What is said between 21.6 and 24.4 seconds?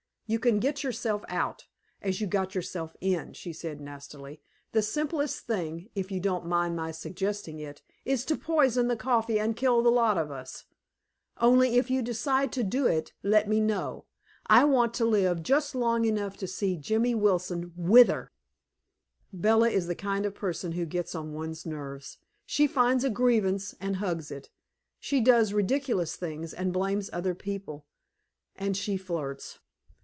nerves. She finds a grievance and hugs